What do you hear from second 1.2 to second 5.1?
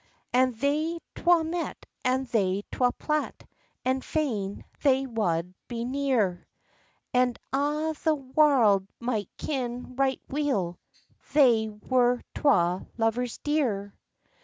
met, and they twa plat, And fain they